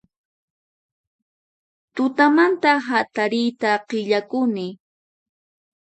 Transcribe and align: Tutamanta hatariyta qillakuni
Tutamanta 1.95 2.71
hatariyta 2.87 3.71
qillakuni 3.87 4.67